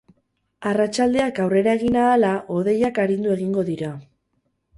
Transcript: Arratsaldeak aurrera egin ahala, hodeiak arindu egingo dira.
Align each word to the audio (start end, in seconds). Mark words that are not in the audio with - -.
Arratsaldeak 0.69 1.41
aurrera 1.43 1.75
egin 1.79 1.99
ahala, 2.05 2.33
hodeiak 2.57 2.99
arindu 3.05 3.37
egingo 3.37 3.67
dira. 3.71 3.93